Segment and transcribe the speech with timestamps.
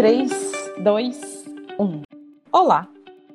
[0.00, 0.30] 3,
[0.82, 1.44] 2,
[1.78, 2.02] 1.
[2.50, 2.88] Olá,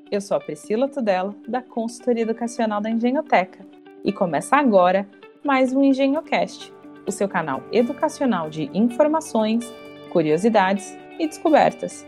[0.10, 3.64] eu sou a Priscila Tudela, da Consultoria Educacional da Engenhoteca,
[4.04, 5.08] e começa agora
[5.44, 6.74] mais um EngenhoCast,
[7.06, 9.64] o seu canal educacional de informações,
[10.12, 12.04] curiosidades e descobertas.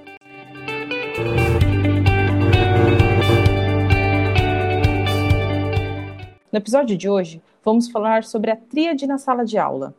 [6.52, 9.94] No episódio de hoje, vamos falar sobre a tríade na sala de aula.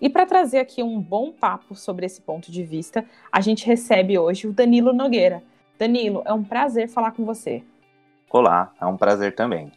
[0.00, 4.18] E para trazer aqui um bom papo sobre esse ponto de vista, a gente recebe
[4.18, 5.42] hoje o Danilo Nogueira.
[5.78, 7.62] Danilo, é um prazer falar com você.
[8.30, 9.72] Olá, é um prazer também.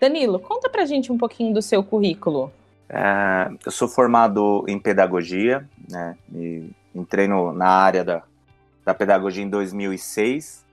[0.00, 2.52] Danilo, conta pra gente um pouquinho do seu currículo.
[2.88, 6.16] É, eu sou formado em pedagogia, né?
[6.32, 8.22] E entrei no, na área da,
[8.84, 10.63] da pedagogia em 2006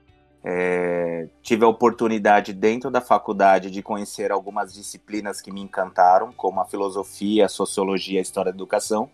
[0.44, 6.60] é, tive a oportunidade dentro da faculdade de conhecer algumas disciplinas que me encantaram, como
[6.60, 9.08] a filosofia, a sociologia, a história da educação.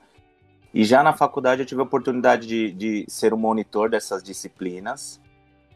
[0.73, 4.23] E já na faculdade eu tive a oportunidade de, de ser o um monitor dessas
[4.23, 5.20] disciplinas.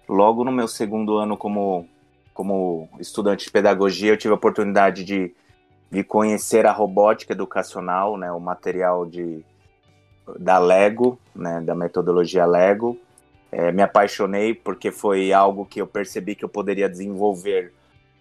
[0.09, 1.87] Logo no meu segundo ano como,
[2.33, 5.35] como estudante de pedagogia, eu tive a oportunidade de,
[5.91, 9.45] de conhecer a robótica educacional, né, o material de,
[10.39, 12.99] da Lego, né, da metodologia Lego
[13.53, 17.75] é, me apaixonei porque foi algo que eu percebi que eu poderia desenvolver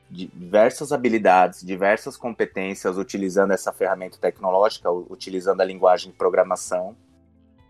[0.09, 6.97] diversas habilidades, diversas competências utilizando essa ferramenta tecnológica, utilizando a linguagem de programação.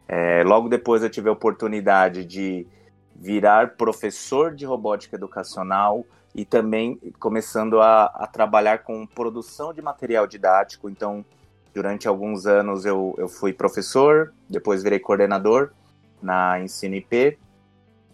[0.08, 2.66] É, logo depois eu tive a oportunidade de
[3.16, 6.04] virar professor de robótica educacional
[6.34, 10.90] e também começando a, a trabalhar com produção de material didático.
[10.90, 11.24] Então,
[11.76, 15.70] durante alguns anos eu, eu fui professor, depois virei coordenador
[16.24, 17.38] na Ensino IP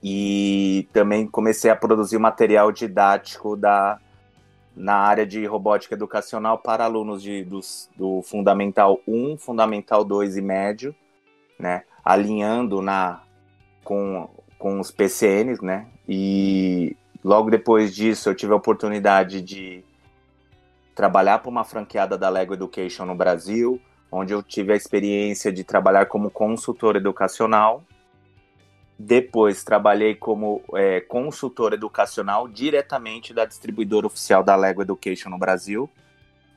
[0.09, 3.99] e também comecei a produzir material didático da,
[4.73, 7.59] na área de robótica educacional para alunos de, do,
[7.97, 10.95] do Fundamental 1, Fundamental 2 e Médio,
[11.59, 11.83] né?
[12.05, 13.21] alinhando na,
[13.83, 15.87] com, com os PCNs, né?
[16.07, 19.83] E logo depois disso eu tive a oportunidade de
[20.95, 25.65] trabalhar para uma franqueada da Lego Education no Brasil, onde eu tive a experiência de
[25.65, 27.83] trabalhar como consultor educacional
[28.97, 35.87] depois trabalhei como é, consultor educacional diretamente da distribuidora oficial da Lego Education no Brasil,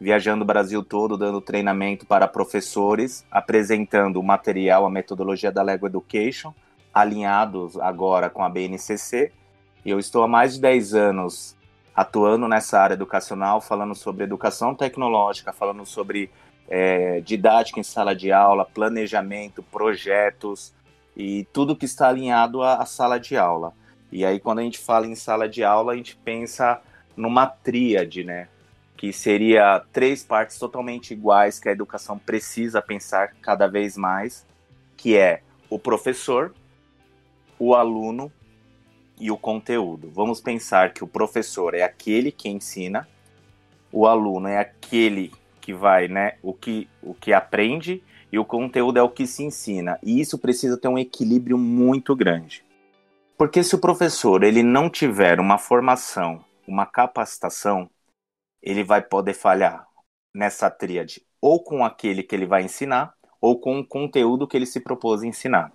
[0.01, 5.87] viajando o Brasil todo, dando treinamento para professores, apresentando o material, a metodologia da Lego
[5.87, 6.55] Education,
[6.95, 9.31] alinhados agora com a BNCC.
[9.85, 11.57] E eu estou há mais de 10 anos
[11.95, 16.31] atuando nessa área educacional, falando sobre educação tecnológica, falando sobre
[16.67, 20.73] é, didática em sala de aula, planejamento, projetos,
[21.17, 23.73] e tudo que está alinhado à, à sala de aula.
[24.13, 26.81] E aí, quando a gente fala em sala de aula, a gente pensa
[27.17, 28.49] numa tríade, né?
[28.97, 34.47] Que seria três partes totalmente iguais que a educação precisa pensar cada vez mais,
[34.97, 36.55] que é o professor,
[37.59, 38.33] o aluno
[39.19, 40.11] e o conteúdo.
[40.11, 43.07] Vamos pensar que o professor é aquele que ensina,
[43.93, 48.99] o aluno é aquele que vai, né, o que, o que aprende e o conteúdo
[48.99, 49.99] é o que se ensina.
[50.03, 52.65] E isso precisa ter um equilíbrio muito grande.
[53.37, 57.89] Porque se o professor ele não tiver uma formação, uma capacitação,
[58.63, 59.87] ele vai poder falhar
[60.35, 64.67] nessa tríade, ou com aquele que ele vai ensinar, ou com o conteúdo que ele
[64.67, 65.73] se propôs a ensinar.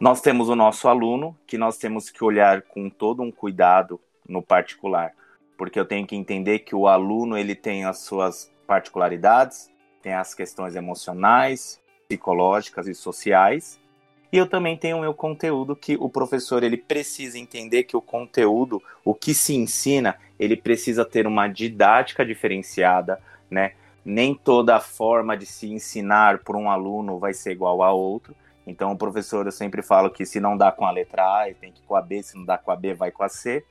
[0.00, 4.42] Nós temos o nosso aluno, que nós temos que olhar com todo um cuidado no
[4.42, 5.14] particular,
[5.56, 9.70] porque eu tenho que entender que o aluno ele tem as suas particularidades,
[10.02, 13.80] tem as questões emocionais, psicológicas e sociais.
[14.32, 18.02] E eu também tenho o meu conteúdo que o professor ele precisa entender que o
[18.02, 23.20] conteúdo, o que se ensina, ele precisa ter uma didática diferenciada,
[23.50, 23.72] né?
[24.04, 28.34] Nem toda forma de se ensinar por um aluno vai ser igual a outro.
[28.66, 31.70] Então, o professor, eu sempre falo que se não dá com a letra A, tem
[31.70, 33.64] que ir com a B, se não dá com a B, vai com a C.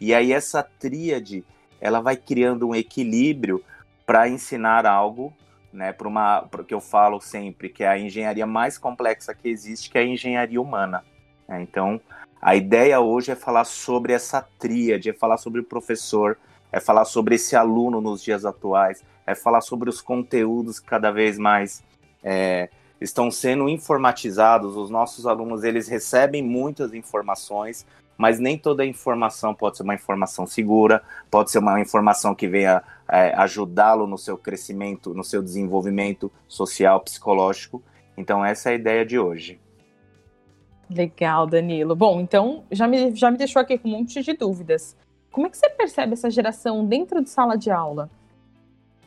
[0.00, 1.44] E aí, essa tríade,
[1.80, 3.62] ela vai criando um equilíbrio
[4.04, 5.32] para ensinar algo
[5.76, 9.90] né, para uma, porque eu falo sempre que é a engenharia mais complexa que existe,
[9.90, 11.04] que é a engenharia humana.
[11.46, 11.60] Né?
[11.62, 12.00] Então,
[12.40, 16.38] a ideia hoje é falar sobre essa tríade, é falar sobre o professor,
[16.72, 21.10] é falar sobre esse aluno nos dias atuais, é falar sobre os conteúdos que cada
[21.10, 21.84] vez mais
[22.24, 22.70] é,
[23.00, 24.76] estão sendo informatizados.
[24.76, 30.46] Os nossos alunos eles recebem muitas informações, mas nem toda informação pode ser uma informação
[30.46, 36.32] segura, pode ser uma informação que venha é, ajudá-lo no seu crescimento, no seu desenvolvimento
[36.48, 37.82] social, psicológico.
[38.16, 39.60] Então, essa é a ideia de hoje.
[40.88, 41.96] Legal, Danilo.
[41.96, 44.96] Bom, então já me, já me deixou aqui com um monte de dúvidas.
[45.30, 48.08] Como é que você percebe essa geração dentro de sala de aula?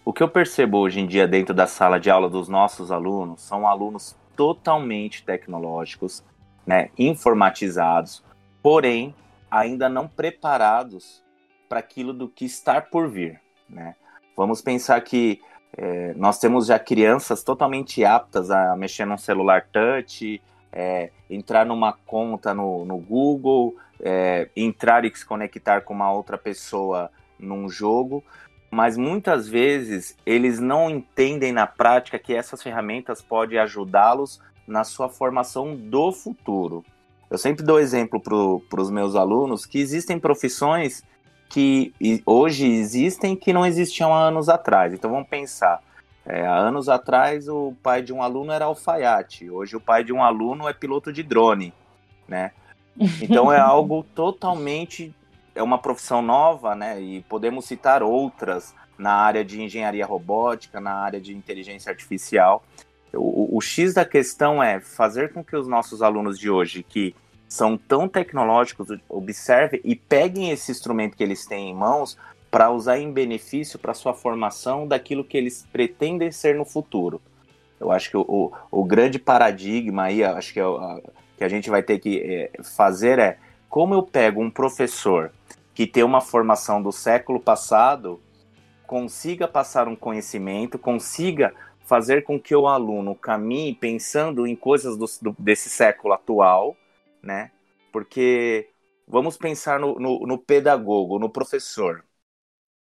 [0.03, 3.41] O que eu percebo hoje em dia dentro da sala de aula dos nossos alunos
[3.41, 6.23] são alunos totalmente tecnológicos,
[6.65, 8.23] né, informatizados,
[8.61, 9.13] porém
[9.49, 11.23] ainda não preparados
[11.67, 13.41] para aquilo do que está por vir.
[13.69, 13.95] Né?
[14.35, 15.41] Vamos pensar que
[15.77, 20.41] é, nós temos já crianças totalmente aptas a mexer num celular touch,
[20.71, 26.37] é, entrar numa conta no, no Google, é, entrar e se conectar com uma outra
[26.37, 28.23] pessoa num jogo,
[28.71, 35.09] mas muitas vezes eles não entendem na prática que essas ferramentas podem ajudá-los na sua
[35.09, 36.83] formação do futuro.
[37.29, 41.03] Eu sempre dou exemplo para os meus alunos que existem profissões
[41.49, 41.93] que
[42.25, 44.93] hoje existem que não existiam há anos atrás.
[44.93, 45.81] Então vamos pensar.
[46.25, 50.13] É, há anos atrás o pai de um aluno era alfaiate, hoje o pai de
[50.13, 51.73] um aluno é piloto de drone,
[52.27, 52.51] né?
[53.21, 55.13] Então é algo totalmente
[55.55, 57.01] é uma profissão nova, né?
[57.01, 62.63] E podemos citar outras na área de engenharia robótica, na área de inteligência artificial.
[63.13, 67.15] O, o, X da questão é fazer com que os nossos alunos de hoje, que
[67.47, 72.17] são tão tecnológicos, observem e peguem esse instrumento que eles têm em mãos
[72.51, 77.21] para usar em benefício para sua formação daquilo que eles pretendem ser no futuro.
[77.79, 80.99] Eu acho que o, o, o grande paradigma aí, acho que, é a,
[81.37, 83.37] que a gente vai ter que é, fazer é
[83.69, 85.31] como eu pego um professor
[85.73, 88.19] que tem uma formação do século passado,
[88.85, 91.53] consiga passar um conhecimento, consiga
[91.89, 96.77] fazer com que o aluno caminhe pensando em coisas do, do, desse século atual,
[97.21, 97.51] né?
[97.91, 98.69] Porque
[99.07, 102.05] vamos pensar no, no, no pedagogo, no professor.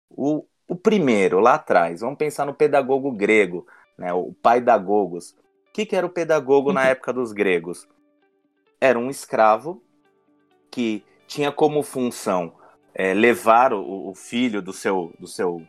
[0.09, 4.11] O, o primeiro, lá atrás, vamos pensar no pedagogo grego, né?
[4.11, 5.35] o pai da Gogos.
[5.69, 6.87] O que, que era o pedagogo na uhum.
[6.87, 7.87] época dos gregos?
[8.81, 9.83] Era um escravo
[10.71, 12.55] que tinha como função
[12.93, 15.61] é, levar o, o, filho do seu, do seu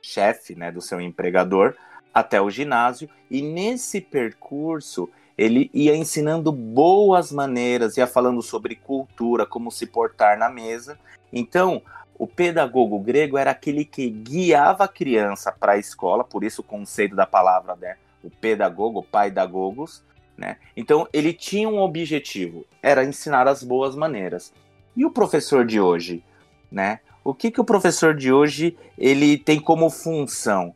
[0.00, 1.74] chefe, né, do seu empregador,
[2.16, 9.44] até o ginásio e nesse percurso ele ia ensinando boas maneiras, ia falando sobre cultura,
[9.44, 10.98] como se portar na mesa.
[11.30, 11.82] Então,
[12.18, 16.64] o pedagogo grego era aquele que guiava a criança para a escola, por isso o
[16.64, 20.02] conceito da palavra, né, o pedagogo, pai da gogos,
[20.38, 20.56] né?
[20.74, 24.54] Então, ele tinha um objetivo, era ensinar as boas maneiras.
[24.96, 26.24] E o professor de hoje,
[26.72, 27.00] né?
[27.22, 30.74] O que, que o professor de hoje ele tem como função?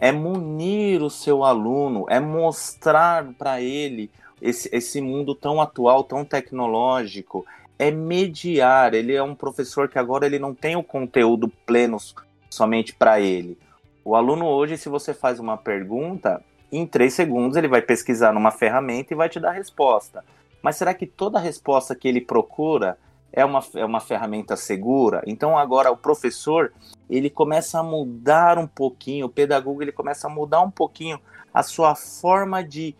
[0.00, 4.10] É munir o seu aluno, é mostrar para ele
[4.40, 7.44] esse, esse mundo tão atual, tão tecnológico,
[7.78, 8.94] é mediar.
[8.94, 11.98] Ele é um professor que agora ele não tem o conteúdo pleno
[12.48, 13.58] somente para ele.
[14.02, 16.42] O aluno hoje, se você faz uma pergunta,
[16.72, 20.24] em três segundos ele vai pesquisar numa ferramenta e vai te dar a resposta.
[20.62, 22.96] Mas será que toda a resposta que ele procura
[23.32, 25.22] é uma, é uma ferramenta segura.
[25.26, 26.72] Então agora o professor
[27.08, 31.20] ele começa a mudar um pouquinho, o pedagogo ele começa a mudar um pouquinho
[31.52, 32.94] a sua forma de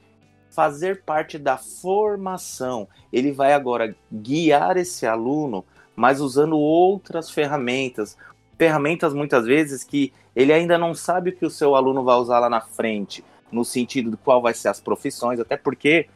[0.50, 2.88] fazer parte da formação.
[3.12, 8.16] Ele vai agora guiar esse aluno, mas usando outras ferramentas,
[8.58, 12.40] ferramentas muitas vezes que ele ainda não sabe o que o seu aluno vai usar
[12.40, 16.08] lá na frente, no sentido de qual vai ser as profissões, até porque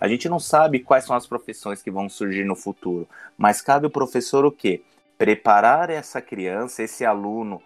[0.00, 3.06] a gente não sabe quais são as profissões que vão surgir no futuro,
[3.36, 4.82] mas cabe o professor o quê?
[5.18, 7.62] Preparar essa criança, esse aluno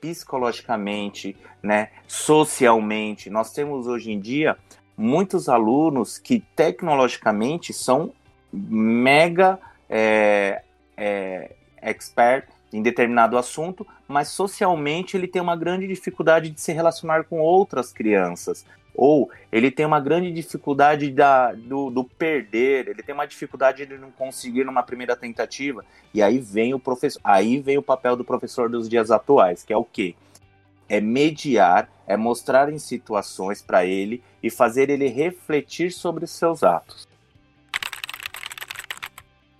[0.00, 3.30] psicologicamente, né, socialmente.
[3.30, 4.56] Nós temos hoje em dia
[4.96, 8.12] muitos alunos que tecnologicamente são
[8.52, 10.62] mega é,
[10.96, 17.24] é, expert em determinado assunto, mas socialmente ele tem uma grande dificuldade de se relacionar
[17.24, 18.66] com outras crianças,
[18.98, 23.96] ou ele tem uma grande dificuldade da, do, do, perder, ele tem uma dificuldade de
[23.96, 28.24] não conseguir numa primeira tentativa, e aí vem o professor, aí vem o papel do
[28.24, 30.16] professor dos dias atuais, que é o quê?
[30.88, 36.64] É mediar, é mostrar em situações para ele e fazer ele refletir sobre os seus
[36.64, 37.06] atos.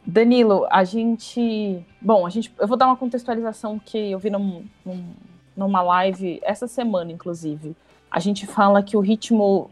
[0.05, 1.85] Danilo, a gente.
[2.01, 2.53] Bom, a gente.
[2.59, 5.15] Eu vou dar uma contextualização que eu vi num, num,
[5.55, 7.77] numa live essa semana, inclusive
[8.11, 9.71] a gente fala que o ritmo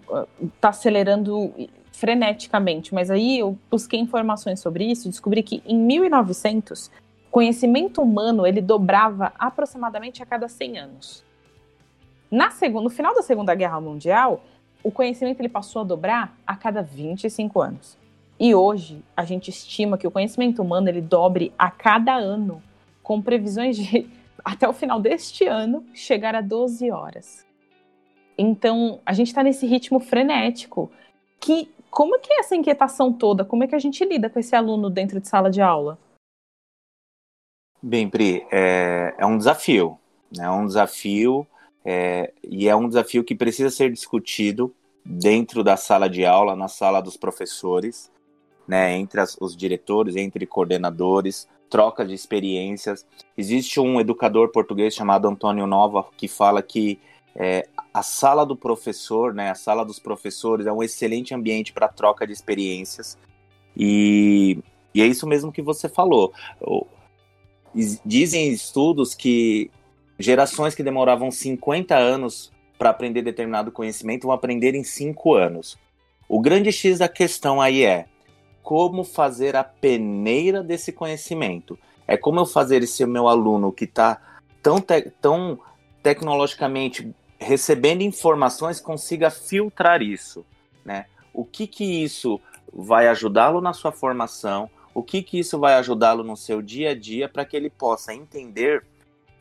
[0.56, 1.52] está uh, acelerando
[1.92, 6.88] freneticamente, mas aí eu busquei informações sobre isso e descobri que em 1900
[7.28, 11.24] o conhecimento humano ele dobrava aproximadamente a cada 100 anos.
[12.30, 12.50] Na
[12.82, 14.42] no final da Segunda Guerra Mundial,
[14.82, 17.96] o conhecimento ele passou a dobrar a cada 25 anos.
[18.38, 22.62] E hoje a gente estima que o conhecimento humano ele dobre a cada ano,
[23.02, 24.06] com previsões de
[24.44, 27.46] até o final deste ano chegar a 12 horas.
[28.38, 30.90] Então, a gente está nesse ritmo frenético.
[31.40, 33.44] Que como é que é essa inquietação toda?
[33.44, 35.98] Como é que a gente lida com esse aluno dentro de sala de aula?
[37.82, 39.98] Bem, Pri, é, é um desafio.
[40.36, 40.44] Né?
[40.44, 41.46] É um desafio
[41.84, 44.74] é, e é um desafio que precisa ser discutido
[45.04, 48.10] dentro da sala de aula, na sala dos professores,
[48.66, 53.06] né, entre as, os diretores, entre coordenadores, troca de experiências.
[53.38, 56.98] Existe um educador português chamado Antônio Nova que fala que
[57.38, 61.86] é, a sala do professor, né, a sala dos professores é um excelente ambiente para
[61.86, 63.18] troca de experiências.
[63.76, 64.58] E,
[64.94, 66.32] e é isso mesmo que você falou.
[68.04, 69.70] Dizem estudos que
[70.18, 75.78] gerações que demoravam 50 anos para aprender determinado conhecimento vão aprender em 5 anos.
[76.26, 78.06] O grande X da questão aí é
[78.62, 81.78] como fazer a peneira desse conhecimento.
[82.08, 84.20] É como eu fazer esse meu aluno que está
[84.62, 85.60] tão, te tão
[86.02, 90.44] tecnologicamente recebendo informações consiga filtrar isso,
[90.84, 91.06] né?
[91.32, 92.40] O que que isso
[92.72, 94.70] vai ajudá-lo na sua formação?
[94.94, 98.14] O que que isso vai ajudá-lo no seu dia a dia para que ele possa
[98.14, 98.82] entender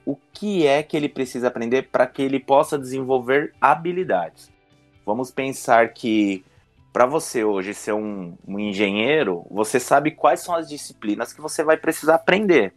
[0.05, 4.51] o que é que ele precisa aprender para que ele possa desenvolver habilidades.
[5.05, 6.45] Vamos pensar que
[6.93, 11.63] para você hoje ser um, um, engenheiro, você sabe quais são as disciplinas que você
[11.63, 12.73] vai precisar aprender.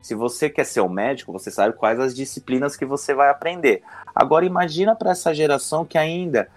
[0.00, 3.82] Se você quer ser um médico, você sabe quais as disciplinas que você vai aprender.
[4.14, 6.48] Agora imagina para essa geração que ainda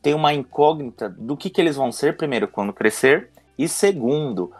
[0.00, 4.52] tem uma incógnita do que, que eles vão ser, primeiro, quando crescer, e segundo,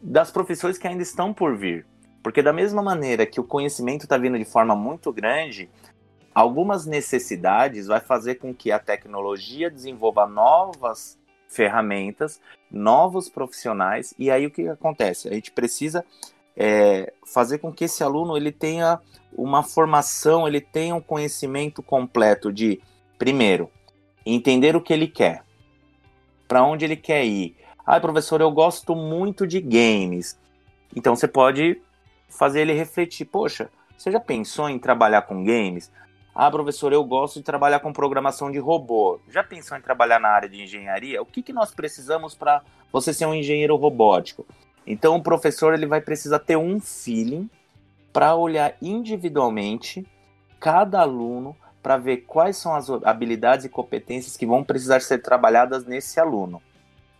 [0.00, 1.86] das profissões que ainda estão por vir.
[2.22, 5.68] Porque da mesma maneira que o conhecimento está vindo de forma muito grande,
[6.34, 12.40] algumas necessidades vai fazer com que a tecnologia desenvolva novas ferramentas,
[12.70, 15.28] novos profissionais, e aí o que acontece?
[15.28, 16.04] A gente precisa
[16.56, 19.00] é, fazer com que esse aluno ele tenha
[19.32, 22.80] uma formação, ele tenha um conhecimento completo de,
[23.18, 23.70] primeiro,
[24.24, 25.42] entender o que ele quer,
[26.46, 27.56] para onde ele quer ir.
[27.84, 30.38] Ah, professor, eu gosto muito de games.
[30.94, 31.80] Então você pode
[32.28, 35.90] fazer ele refletir: poxa, você já pensou em trabalhar com games?
[36.34, 39.20] Ah, professor, eu gosto de trabalhar com programação de robô.
[39.28, 41.22] Já pensou em trabalhar na área de engenharia?
[41.22, 44.44] O que, que nós precisamos para você ser um engenheiro robótico?
[44.86, 47.48] Então o professor ele vai precisar ter um feeling
[48.12, 50.06] para olhar individualmente
[50.60, 55.84] cada aluno para ver quais são as habilidades e competências que vão precisar ser trabalhadas
[55.84, 56.62] nesse aluno.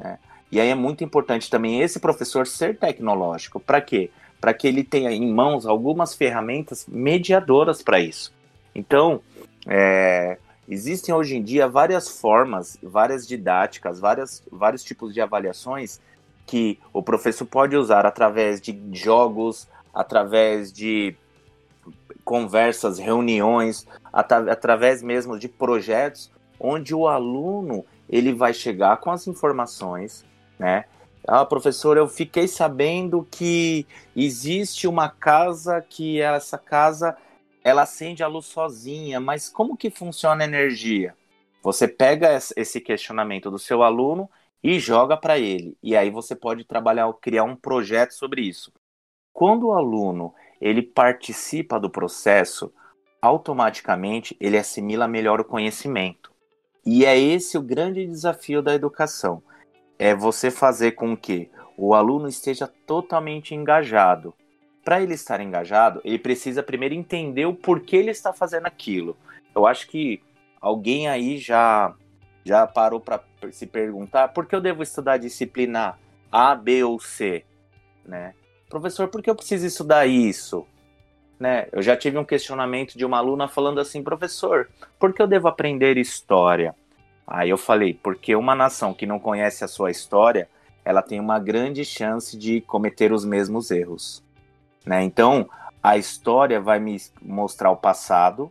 [0.00, 0.18] Né?
[0.50, 3.61] E aí é muito importante também esse professor ser tecnológico.
[3.61, 4.11] Para quê?
[4.40, 8.33] Para que ele tenha em mãos algumas ferramentas mediadoras para isso.
[8.75, 9.21] Então,
[9.66, 16.00] é, existem hoje em dia várias formas, várias didáticas, várias, vários tipos de avaliações
[16.46, 21.16] que o professor pode usar através de jogos, através de
[22.24, 30.24] conversas, reuniões, através mesmo de projetos, onde o aluno ele vai chegar com as informações,
[30.58, 30.84] né?
[31.26, 37.16] Ah, professor, eu fiquei sabendo que existe uma casa que essa casa
[37.62, 41.14] ela acende a luz sozinha, mas como que funciona a energia?
[41.62, 44.28] Você pega esse questionamento do seu aluno
[44.64, 45.76] e joga para ele.
[45.83, 48.73] E aí você pode trabalhar, criar um projeto sobre isso.
[49.30, 52.73] Quando o aluno ele participa do processo,
[53.21, 56.33] automaticamente ele assimila melhor o conhecimento.
[56.87, 59.42] E é esse o grande desafio da educação.
[59.99, 64.33] É você fazer com que o aluno esteja totalmente engajado.
[64.83, 69.16] Para ele estar engajado, ele precisa primeiro entender o porquê ele está fazendo aquilo.
[69.54, 70.23] Eu acho que
[70.61, 71.94] alguém aí já
[72.44, 75.98] já parou para se perguntar por que eu devo estudar disciplina
[76.30, 77.44] A, B ou C,
[78.04, 78.34] né?
[78.68, 80.66] Professor, por que eu preciso estudar isso?
[81.38, 81.68] Né?
[81.72, 85.48] Eu já tive um questionamento de uma aluna falando assim, professor, por que eu devo
[85.48, 86.74] aprender história?
[87.26, 90.48] Aí eu falei, porque uma nação que não conhece a sua história,
[90.84, 94.22] ela tem uma grande chance de cometer os mesmos erros.
[94.84, 95.02] Né?
[95.02, 95.48] Então,
[95.82, 98.50] a história vai me mostrar o passado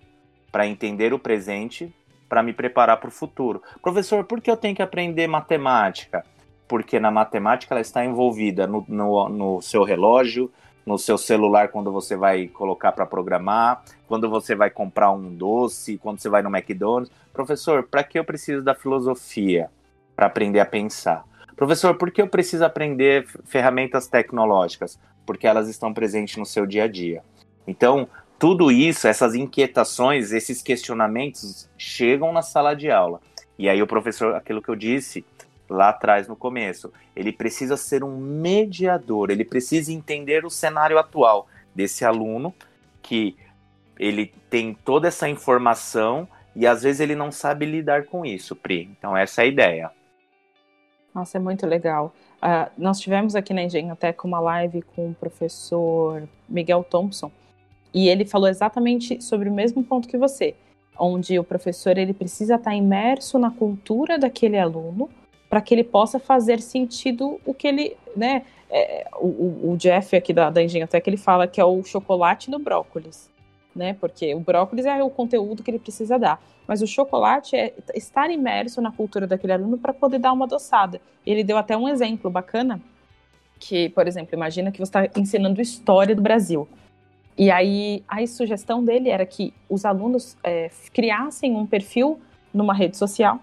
[0.52, 1.94] para entender o presente
[2.28, 3.62] para me preparar para o futuro.
[3.82, 6.26] Professor, por que eu tenho que aprender matemática?
[6.68, 10.52] Porque na matemática ela está envolvida no, no, no seu relógio,
[10.86, 15.98] no seu celular quando você vai colocar para programar, quando você vai comprar um doce,
[15.98, 17.12] quando você vai no McDonald's.
[17.32, 19.70] Professor, para que eu preciso da filosofia?
[20.16, 21.26] Para aprender a pensar.
[21.56, 25.00] Professor, por que eu preciso aprender ferramentas tecnológicas?
[25.26, 27.24] Porque elas estão presentes no seu dia a dia.
[27.66, 28.08] Então,
[28.44, 33.22] tudo isso, essas inquietações, esses questionamentos chegam na sala de aula.
[33.58, 35.26] E aí o professor, aquilo que eu disse
[35.70, 41.48] lá atrás no começo, ele precisa ser um mediador, ele precisa entender o cenário atual
[41.74, 42.54] desse aluno
[43.02, 43.38] que
[43.98, 48.90] ele tem toda essa informação e às vezes ele não sabe lidar com isso, Pri.
[48.92, 49.92] Então essa é a ideia.
[51.16, 52.14] Nossa, é muito legal.
[52.42, 57.32] Uh, nós tivemos aqui na Engenho até com uma live com o professor Miguel Thompson,
[57.94, 60.56] e ele falou exatamente sobre o mesmo ponto que você.
[60.98, 65.10] onde o professor ele precisa estar imerso na cultura daquele aluno
[65.50, 68.44] para que ele possa fazer sentido o que ele, né?
[68.70, 72.58] É, o, o, Jeff aqui da, da Engenhoteca ele fala que é o chocolate no
[72.58, 73.30] brócolis,
[73.76, 73.96] né?
[74.00, 78.32] Porque o brócolis é o conteúdo que ele precisa dar, mas o chocolate é estar
[78.32, 81.00] imerso na cultura daquele aluno para poder dar uma adoçada.
[81.24, 82.82] Ele deu até um exemplo bacana
[83.60, 86.68] que, por exemplo, imagina que você está ensinando história do Brasil.
[87.38, 92.20] E aí a sugestão dele era que os alunos é, criassem um perfil
[92.54, 93.40] numa rede social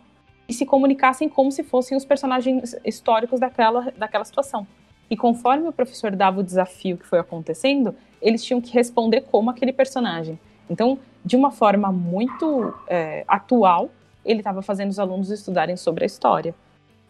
[0.49, 4.66] e se comunicassem como se fossem os personagens históricos daquela, daquela situação.
[5.09, 9.50] E conforme o professor dava o desafio que foi acontecendo, eles tinham que responder como
[9.50, 10.38] aquele personagem.
[10.68, 13.90] Então, de uma forma muito é, atual,
[14.25, 16.54] ele estava fazendo os alunos estudarem sobre a história.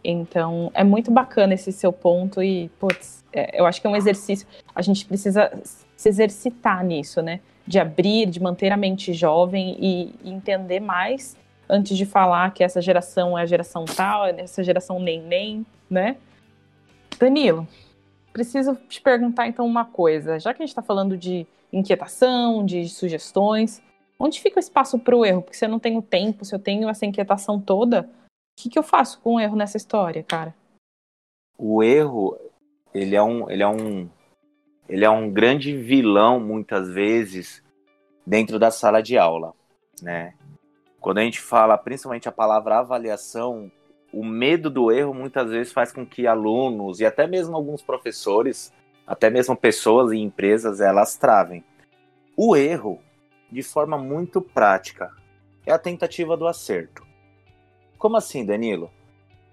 [0.03, 3.95] Então, é muito bacana esse seu ponto e, putz, é, eu acho que é um
[3.95, 4.47] exercício.
[4.73, 5.51] A gente precisa
[6.01, 7.39] se exercitar nisso, né?
[7.67, 11.37] De abrir, de manter a mente jovem e, entender mais
[11.69, 16.17] antes de falar que essa geração é a geração tal, essa geração nem nem, né?
[17.19, 17.67] Danilo,
[18.33, 20.39] preciso te perguntar então uma coisa.
[20.39, 23.79] Já que a gente está falando de inquietação, de sugestões,
[24.17, 25.43] onde fica o espaço para o erro?
[25.43, 28.09] Porque se eu não tenho tempo, se eu tenho essa inquietação toda,
[28.57, 30.55] o que, que eu faço com o erro nessa história, cara?
[31.59, 32.35] O erro,
[32.91, 34.09] ele é um, ele é um,
[34.91, 37.63] ele é um grande vilão muitas vezes
[38.27, 39.53] dentro da sala de aula,
[40.01, 40.33] né?
[40.99, 43.71] Quando a gente fala, principalmente a palavra avaliação,
[44.11, 48.73] o medo do erro muitas vezes faz com que alunos e até mesmo alguns professores,
[49.07, 51.63] até mesmo pessoas e empresas, elas travem.
[52.35, 52.99] O erro,
[53.49, 55.09] de forma muito prática,
[55.65, 57.07] é a tentativa do acerto.
[57.97, 58.91] Como assim, Danilo?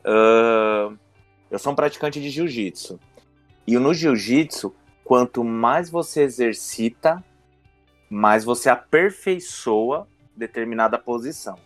[0.05, 0.99] Uh,
[1.49, 2.99] eu sou um praticante de jiu-jitsu.
[3.65, 4.75] E no jiu-jitsu,
[5.09, 7.25] quanto mais você exercita,
[8.11, 11.57] mais você aperfeiçoa determinada posição.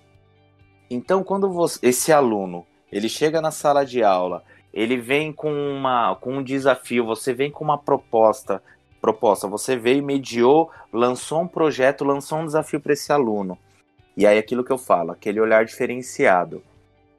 [0.89, 6.15] Então, quando você, esse aluno ele chega na sala de aula, ele vem com, uma,
[6.15, 8.63] com um desafio, você vem com uma proposta,
[9.01, 13.59] proposta, você veio, mediou, lançou um projeto, lançou um desafio para esse aluno.
[14.17, 16.63] E aí aquilo que eu falo, aquele olhar diferenciado.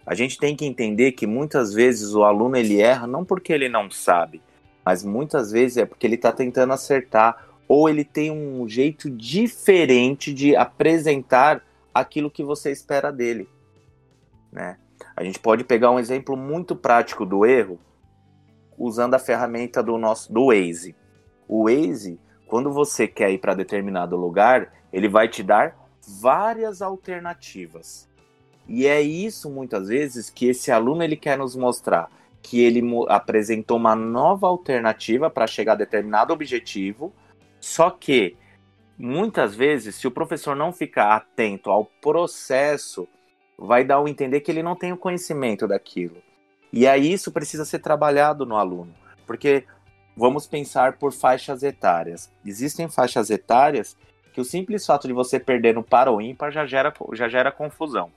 [0.06, 3.68] A gente tem que entender que muitas vezes o aluno ele erra não porque ele
[3.68, 4.42] não sabe,
[4.86, 10.34] mas muitas vezes é porque ele está tentando acertar ou ele tem um jeito diferente
[10.34, 13.48] de apresentar aquilo que você espera dele,
[14.52, 14.78] né?
[15.15, 17.80] A gente pode pegar um exemplo muito prático do erro
[18.78, 20.96] usando a ferramenta do nosso do Waze.
[21.48, 28.10] O Waze, quando você quer ir para determinado lugar, ele vai te dar várias alternativas.
[28.67, 32.10] E é isso muitas vezes que esse aluno ele quer nos mostrar
[32.44, 37.14] que ele apresentou uma nova alternativa para chegar a determinado objetivo,
[37.60, 38.36] só que
[39.00, 43.08] muitas vezes, se o professor não ficar atento ao processo,
[43.58, 46.18] vai dar o entender que ele não tem o conhecimento daquilo.
[46.72, 48.94] E aí isso precisa ser trabalhado no aluno,
[49.26, 49.64] porque
[50.18, 52.30] vamos pensar por faixas etárias.
[52.46, 53.96] Existem faixas etárias
[54.34, 57.52] que o simples fato de você perder no par ou ímpar já gera, já gera
[57.52, 58.12] confusão.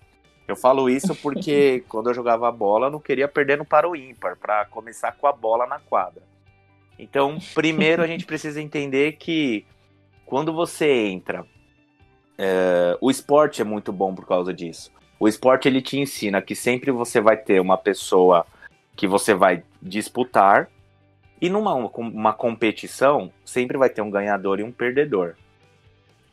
[0.47, 3.97] Eu falo isso porque quando eu jogava bola, eu não queria perder no para o
[3.97, 6.23] ímpar, para começar com a bola na quadra.
[6.99, 9.67] Então, primeiro a gente precisa entender que
[10.25, 11.45] quando você entra,
[12.39, 14.91] é, o esporte é muito bom por causa disso.
[15.19, 18.47] O esporte ele te ensina que sempre você vai ter uma pessoa
[18.95, 20.69] que você vai disputar
[21.41, 25.35] e numa uma competição sempre vai ter um ganhador e um perdedor.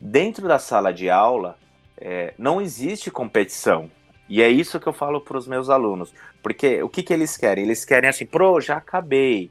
[0.00, 1.58] Dentro da sala de aula
[1.96, 3.90] é, não existe competição.
[4.28, 6.12] E é isso que eu falo para os meus alunos.
[6.42, 7.64] Porque o que, que eles querem?
[7.64, 9.50] Eles querem assim, pro, já acabei.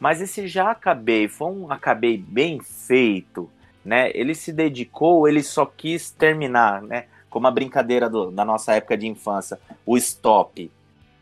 [0.00, 3.48] Mas esse já acabei foi um acabei bem feito,
[3.84, 4.10] né?
[4.14, 7.06] Ele se dedicou, ele só quis terminar, né?
[7.30, 10.70] Como a brincadeira do, da nossa época de infância, o stop.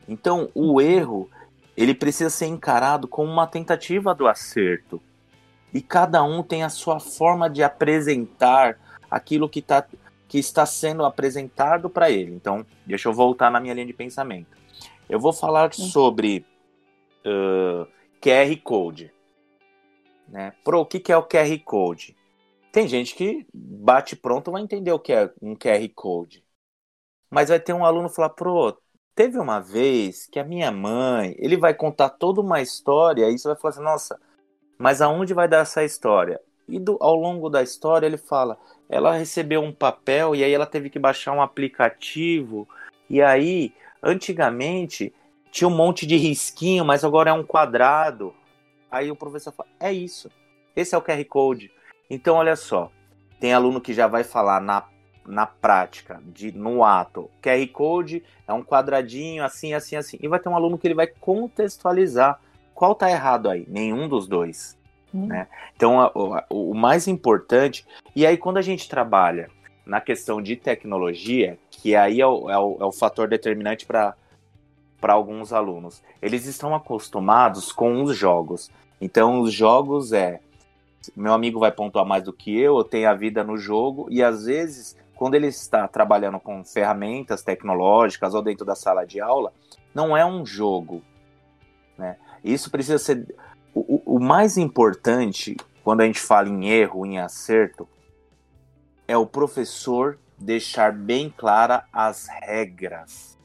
[0.09, 1.31] Então, o erro,
[1.77, 5.01] ele precisa ser encarado como uma tentativa do acerto.
[5.73, 8.79] E cada um tem a sua forma de apresentar
[9.11, 9.85] aquilo que está
[10.31, 12.33] que está sendo apresentado para ele.
[12.33, 14.57] Então, deixa eu voltar na minha linha de pensamento.
[15.09, 16.47] Eu vou falar sobre
[17.27, 17.85] uh,
[18.23, 19.12] QR Code.
[20.29, 20.53] Né?
[20.62, 22.16] Pro, o que, que é o QR Code?
[22.71, 26.45] Tem gente que bate pronto vai entender o que é um QR Code.
[27.29, 28.81] Mas vai ter um aluno falar, pro,
[29.16, 33.49] teve uma vez que a minha mãe, ele vai contar toda uma história, e você
[33.49, 34.21] vai falar assim, nossa,
[34.79, 36.40] mas aonde vai dar essa história?
[36.70, 40.66] E do, ao longo da história ele fala, ela recebeu um papel e aí ela
[40.66, 42.68] teve que baixar um aplicativo.
[43.09, 45.12] E aí, antigamente,
[45.50, 48.35] tinha um monte de risquinho, mas agora é um quadrado.
[48.90, 50.30] Aí o professor fala: é isso.
[50.74, 51.70] Esse é o QR Code.
[52.09, 52.90] Então, olha só.
[53.38, 54.85] Tem aluno que já vai falar na
[55.26, 57.30] na prática, de no ato.
[57.42, 60.18] QR Code é um quadradinho assim, assim, assim.
[60.20, 62.40] E vai ter um aluno que ele vai contextualizar
[62.74, 63.64] qual tá errado aí.
[63.68, 64.80] Nenhum dos dois.
[65.14, 65.27] Hum.
[65.27, 65.46] Né?
[65.75, 67.87] Então, a, o, o mais importante.
[68.14, 69.51] E aí, quando a gente trabalha
[69.85, 74.14] na questão de tecnologia, que aí é o, é o, é o fator determinante para
[75.03, 78.70] alguns alunos, eles estão acostumados com os jogos.
[79.01, 80.40] Então, os jogos é.
[81.16, 84.23] Meu amigo vai pontuar mais do que eu, eu tenho a vida no jogo, e
[84.23, 89.53] às vezes quando ele está trabalhando com ferramentas tecnológicas ou dentro da sala de aula,
[89.94, 91.03] não é um jogo.
[91.99, 92.16] Né?
[92.42, 93.27] Isso precisa ser.
[94.12, 97.88] O, mais importante, quando a gente fala em erro, em acerto,
[99.07, 103.38] é o professor deixar bem clara as regras.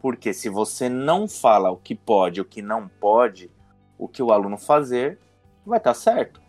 [0.00, 3.50] Porque se você não fala o que pode o que não pode,
[3.98, 5.18] o que o aluno fazer
[5.66, 6.40] vai estar certo.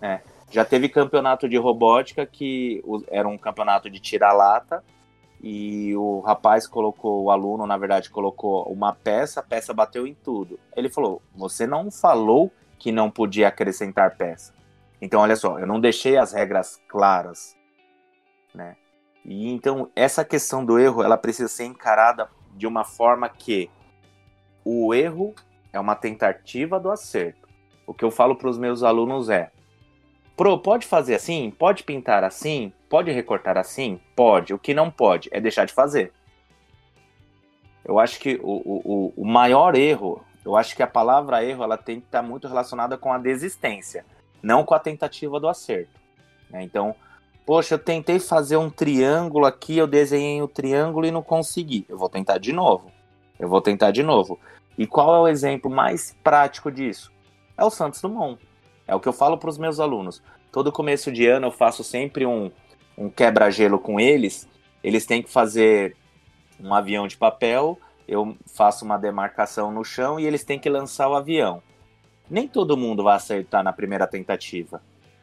[0.00, 0.20] Né?
[0.50, 4.82] Já teve campeonato de robótica que era um campeonato de tira-lata
[5.40, 10.14] e o rapaz colocou, o aluno, na verdade, colocou uma peça, a peça bateu em
[10.14, 10.58] tudo.
[10.74, 12.50] Ele falou: Você não falou
[12.80, 14.54] que não podia acrescentar peça.
[15.00, 17.56] Então, olha só, eu não deixei as regras claras,
[18.54, 18.74] né?
[19.24, 23.70] E então, essa questão do erro, ela precisa ser encarada de uma forma que
[24.64, 25.34] o erro
[25.72, 27.48] é uma tentativa do acerto.
[27.86, 29.50] O que eu falo para os meus alunos é:
[30.36, 31.50] Pro, pode fazer assim?
[31.50, 32.72] Pode pintar assim?
[32.88, 34.00] Pode recortar assim?
[34.16, 34.54] Pode.
[34.54, 36.12] O que não pode é deixar de fazer.
[37.84, 41.76] Eu acho que o, o, o maior erro, eu acho que a palavra erro, ela
[41.76, 44.04] tem que estar muito relacionada com a desistência,
[44.42, 46.00] não com a tentativa do acerto.
[46.48, 46.62] Né?
[46.62, 46.94] Então,
[47.44, 51.84] poxa, eu tentei fazer um triângulo aqui, eu desenhei o um triângulo e não consegui.
[51.88, 52.90] Eu vou tentar de novo.
[53.38, 54.38] Eu vou tentar de novo.
[54.76, 57.12] E qual é o exemplo mais prático disso?
[57.56, 58.40] É o Santos Dumont.
[58.86, 60.22] É o que eu falo para os meus alunos.
[60.50, 62.50] Todo começo de ano eu faço sempre um,
[62.96, 64.48] um quebra-gelo com eles.
[64.82, 65.96] Eles têm que fazer
[66.58, 67.78] um avião de papel,
[68.10, 71.62] eu faço uma demarcação no chão e eles têm que lançar o avião.
[72.28, 74.82] Nem todo mundo vai acertar na primeira tentativa.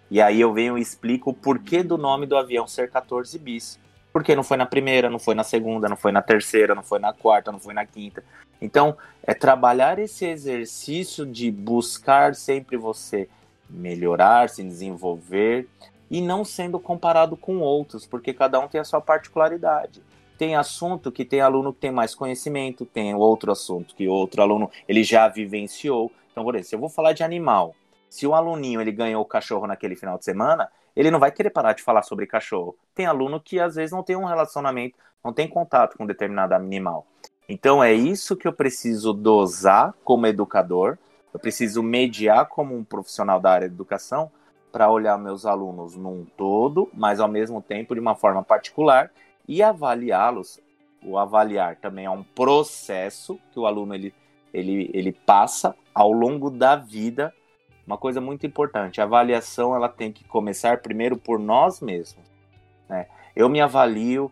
[0.09, 3.77] E aí eu venho e explico o porquê do nome do avião ser 14 bis.
[4.13, 6.97] Porque não foi na primeira, não foi na segunda, não foi na terceira, não foi
[6.97, 8.23] na quarta, não foi na quinta.
[8.61, 13.27] Então, é trabalhar esse exercício de buscar sempre você
[13.69, 15.67] melhorar, se desenvolver
[16.09, 20.01] e não sendo comparado com outros, porque cada um tem a sua particularidade.
[20.37, 24.69] Tem assunto que tem aluno que tem mais conhecimento, tem outro assunto que outro aluno
[24.87, 26.11] ele já vivenciou.
[26.31, 27.75] Então, por exemplo, se eu vou falar de animal,
[28.09, 31.49] se o aluninho ele ganhou o cachorro naquele final de semana, ele não vai querer
[31.49, 32.75] parar de falar sobre cachorro.
[32.93, 37.05] Tem aluno que às vezes não tem um relacionamento, não tem contato com determinado animal.
[37.49, 40.97] Então é isso que eu preciso dosar como educador
[41.37, 44.31] eu preciso mediar como um profissional da área de educação
[44.71, 49.11] para olhar meus alunos num todo, mas ao mesmo tempo de uma forma particular
[49.47, 50.59] e avaliá-los.
[51.03, 54.13] O avaliar também é um processo que o aluno ele,
[54.53, 57.33] ele, ele passa ao longo da vida.
[57.85, 62.25] Uma coisa muito importante, a avaliação ela tem que começar primeiro por nós mesmos.
[62.89, 63.07] Né?
[63.35, 64.31] Eu me avalio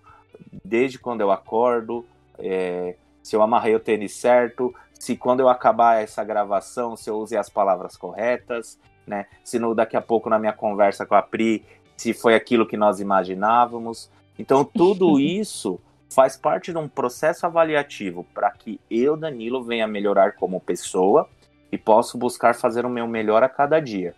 [0.63, 2.05] desde quando eu acordo,
[2.37, 7.17] é, se eu amarrei o tênis certo, se quando eu acabar essa gravação, se eu
[7.17, 9.27] usei as palavras corretas, né?
[9.43, 11.63] Se no, daqui a pouco na minha conversa com a Pri,
[11.95, 14.09] se foi aquilo que nós imaginávamos.
[14.37, 15.79] Então, tudo isso
[16.13, 21.27] faz parte de um processo avaliativo para que eu, Danilo, venha melhorar como pessoa
[21.71, 24.15] e possa buscar fazer o meu melhor a cada dia.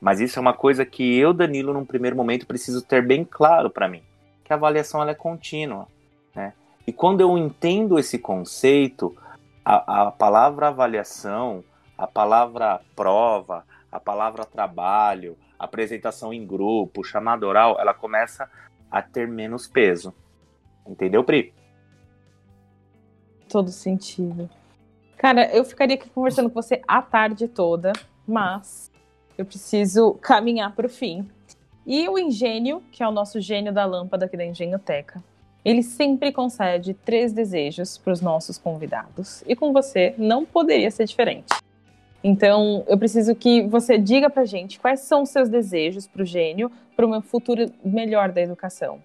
[0.00, 3.70] Mas isso é uma coisa que eu, Danilo, num primeiro momento preciso ter bem claro
[3.70, 4.02] para mim,
[4.44, 5.88] que a avaliação ela é contínua,
[6.34, 6.52] né?
[6.86, 9.14] E quando eu entendo esse conceito,
[9.64, 11.64] a, a palavra avaliação,
[11.96, 18.48] a palavra prova, a palavra trabalho, apresentação em grupo, chamada oral, ela começa
[18.90, 20.14] a ter menos peso.
[20.86, 21.52] Entendeu, Pri?
[23.48, 24.48] Todo sentido.
[25.16, 27.92] Cara, eu ficaria aqui conversando com você a tarde toda,
[28.26, 28.90] mas
[29.36, 31.28] eu preciso caminhar para o fim.
[31.86, 35.22] E o Engenho, que é o nosso gênio da lâmpada aqui da Engenhoteca,
[35.64, 41.04] ele sempre concede três desejos para os nossos convidados e com você não poderia ser
[41.04, 41.48] diferente.
[42.22, 46.26] Então, eu preciso que você diga para gente quais são os seus desejos para o
[46.26, 49.00] gênio para um futuro melhor da educação.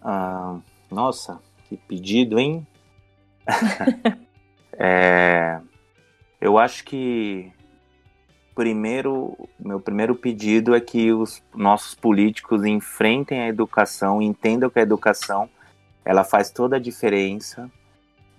[0.00, 0.58] Ah,
[0.90, 1.38] nossa,
[1.68, 2.66] que pedido, hein?
[4.72, 5.60] é,
[6.40, 7.52] eu acho que
[8.54, 14.82] primeiro, meu primeiro pedido é que os nossos políticos enfrentem a educação, entendam que a
[14.82, 15.48] educação
[16.04, 17.70] ela faz toda a diferença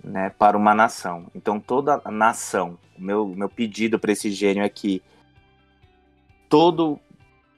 [0.02, 1.26] né, para uma nação.
[1.34, 5.02] Então, toda nação, meu, meu pedido para esse gênio é que
[6.48, 6.98] todo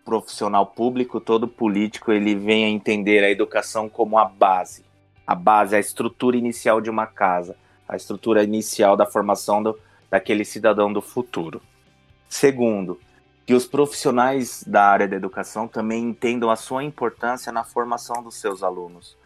[0.04, 4.84] profissional público, todo político, ele vem a entender a educação como a base.
[5.26, 7.56] A base, a estrutura inicial de uma casa,
[7.88, 9.78] a estrutura inicial da formação do,
[10.10, 11.62] daquele cidadão do futuro.
[12.28, 12.98] Segundo,
[13.46, 18.36] que os profissionais da área da educação também entendam a sua importância na formação dos
[18.36, 19.16] seus alunos.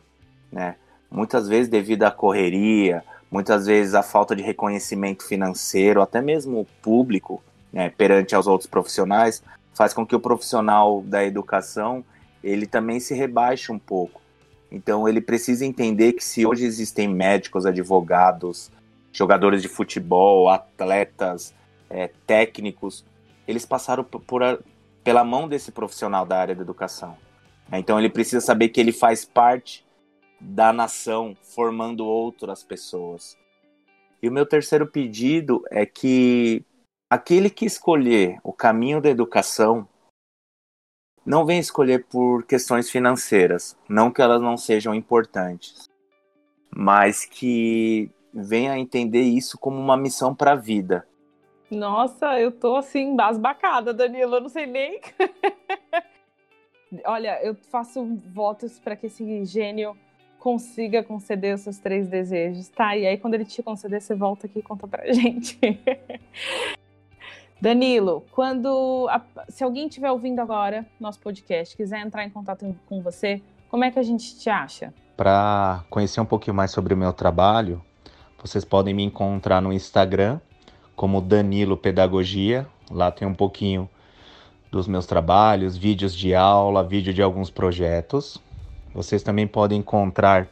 [0.53, 0.77] Né?
[1.11, 7.43] Muitas vezes, devido à correria, muitas vezes a falta de reconhecimento financeiro, até mesmo público,
[7.73, 9.43] né, perante aos outros profissionais,
[9.75, 12.05] faz com que o profissional da educação
[12.43, 14.21] ele também se rebaixe um pouco.
[14.71, 18.71] Então ele precisa entender que se hoje existem médicos, advogados,
[19.13, 21.55] jogadores de futebol, atletas,
[21.89, 23.05] é, técnicos,
[23.47, 24.43] eles passaram por, por,
[25.05, 27.17] pela mão desse profissional da área da educação.
[27.73, 29.86] Então ele precisa saber que ele faz parte
[30.41, 33.37] da nação, formando outras pessoas.
[34.23, 36.65] E o meu terceiro pedido é que
[37.11, 39.89] aquele que escolher o caminho da educação
[41.25, 45.89] não vem escolher por questões financeiras, não que elas não sejam importantes,
[46.71, 51.07] mas que venha entender isso como uma missão para a vida.
[51.71, 55.01] Nossa, eu tô assim, basbacada, Danilo, eu não sei nem.
[57.05, 59.97] Olha, eu faço votos para que esse gênio
[60.47, 62.97] consiga conceder os seus três desejos, tá?
[62.97, 65.59] E aí, quando ele te conceder, você volta aqui e conta pra gente.
[67.61, 73.03] Danilo, quando a, se alguém estiver ouvindo agora nosso podcast, quiser entrar em contato com
[73.03, 74.95] você, como é que a gente te acha?
[75.17, 77.83] Para conhecer um pouquinho mais sobre o meu trabalho,
[78.41, 80.39] vocês podem me encontrar no Instagram
[80.95, 82.69] como Danilo Pedagogia.
[82.89, 83.91] Lá tem um pouquinho
[84.71, 88.41] dos meus trabalhos, vídeos de aula, vídeo de alguns projetos.
[88.97, 90.49] Vocês também podem encontrar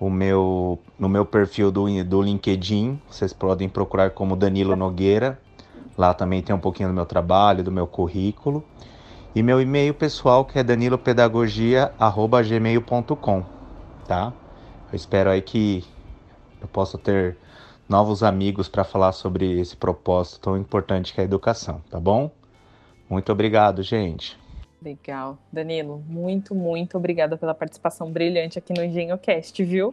[0.00, 2.98] o meu no meu perfil do, do LinkedIn.
[3.06, 5.38] Vocês podem procurar como Danilo Nogueira.
[5.98, 8.64] Lá também tem um pouquinho do meu trabalho, do meu currículo.
[9.34, 13.44] E meu e-mail pessoal que é danilopedagogia@gmail.com,
[14.08, 14.32] tá?
[14.90, 15.84] Eu espero aí que
[16.62, 17.36] eu possa ter
[17.86, 22.30] novos amigos para falar sobre esse propósito tão importante que é a educação, tá bom?
[23.10, 24.45] Muito obrigado, gente.
[24.86, 25.36] Legal.
[25.52, 29.92] Danilo, muito, muito obrigada pela participação brilhante aqui no EngenhoCast, viu?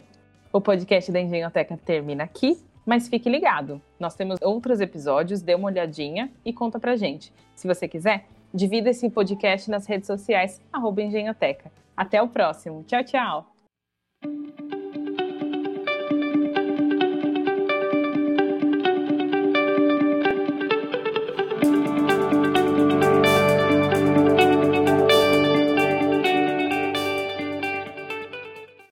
[0.52, 3.82] O podcast da Engenhoteca termina aqui, mas fique ligado.
[4.00, 7.34] Nós temos outros episódios, dê uma olhadinha e conta pra gente.
[7.56, 11.72] Se você quiser, divida esse podcast nas redes sociais, arroba Engenhoteca.
[11.98, 12.84] Até o próximo.
[12.84, 14.83] Tchau, tchau!